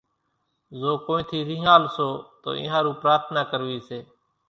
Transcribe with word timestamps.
زو 0.79 0.91
ڪونئين 1.05 1.27
ٿي 1.29 1.39
رينۿال 1.49 1.83
سو 1.95 2.07
تو 2.41 2.49
اين 2.57 2.67
ۿارُو 2.73 2.91
پرارٿنا 3.01 3.41
ڪروي 3.51 3.79
سي 3.87 3.99